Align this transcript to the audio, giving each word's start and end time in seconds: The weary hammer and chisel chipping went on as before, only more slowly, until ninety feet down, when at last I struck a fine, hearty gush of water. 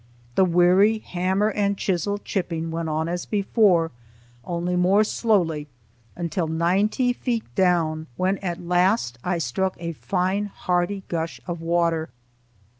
The 0.33 0.45
weary 0.45 0.97
hammer 0.97 1.49
and 1.51 1.77
chisel 1.77 2.17
chipping 2.17 2.71
went 2.71 2.89
on 2.89 3.07
as 3.07 3.27
before, 3.27 3.91
only 4.43 4.75
more 4.75 5.03
slowly, 5.03 5.67
until 6.15 6.47
ninety 6.47 7.13
feet 7.13 7.43
down, 7.53 8.07
when 8.17 8.39
at 8.39 8.59
last 8.59 9.19
I 9.23 9.37
struck 9.37 9.75
a 9.79 9.91
fine, 9.91 10.45
hearty 10.47 11.03
gush 11.07 11.39
of 11.45 11.61
water. 11.61 12.09